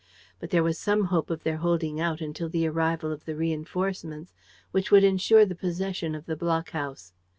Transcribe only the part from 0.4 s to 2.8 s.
there was some hope of their holding out until the